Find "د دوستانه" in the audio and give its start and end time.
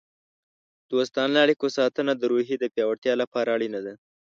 0.83-1.37